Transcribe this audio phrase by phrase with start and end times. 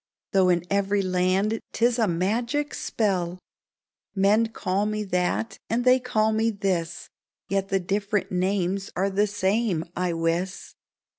[0.31, 3.37] Though in every land 'tis a magic spell!
[4.15, 7.07] Men call me that, and they call me this;
[7.49, 10.73] Yet the different names are the same, I wis!